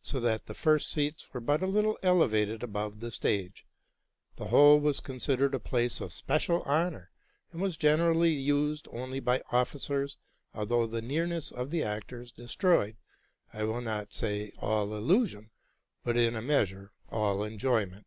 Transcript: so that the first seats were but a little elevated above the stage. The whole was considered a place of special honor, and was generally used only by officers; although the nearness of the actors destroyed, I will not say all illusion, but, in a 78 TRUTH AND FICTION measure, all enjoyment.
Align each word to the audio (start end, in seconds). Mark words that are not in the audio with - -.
so 0.00 0.20
that 0.20 0.46
the 0.46 0.54
first 0.54 0.92
seats 0.92 1.26
were 1.34 1.40
but 1.40 1.60
a 1.60 1.66
little 1.66 1.98
elevated 2.04 2.62
above 2.62 3.00
the 3.00 3.10
stage. 3.10 3.66
The 4.36 4.44
whole 4.46 4.78
was 4.78 5.00
considered 5.00 5.56
a 5.56 5.58
place 5.58 6.00
of 6.00 6.12
special 6.12 6.62
honor, 6.66 7.10
and 7.50 7.60
was 7.60 7.76
generally 7.76 8.30
used 8.30 8.86
only 8.92 9.18
by 9.18 9.42
officers; 9.50 10.18
although 10.54 10.86
the 10.86 11.02
nearness 11.02 11.50
of 11.50 11.72
the 11.72 11.82
actors 11.82 12.30
destroyed, 12.30 12.96
I 13.52 13.64
will 13.64 13.80
not 13.80 14.14
say 14.14 14.52
all 14.58 14.94
illusion, 14.94 15.50
but, 16.04 16.16
in 16.16 16.36
a 16.36 16.38
78 16.38 16.38
TRUTH 16.38 16.38
AND 16.38 16.46
FICTION 16.46 16.46
measure, 16.78 16.92
all 17.10 17.42
enjoyment. 17.42 18.06